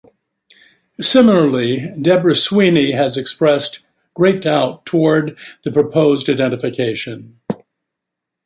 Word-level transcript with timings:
Similarly, 0.99 1.85
Deborah 2.01 2.33
Sweeney 2.33 2.93
has 2.93 3.17
expressed 3.19 3.81
great 4.15 4.41
doubt 4.41 4.83
toward 4.83 5.37
the 5.63 5.71
proposed 5.71 6.27
identification. 6.27 7.39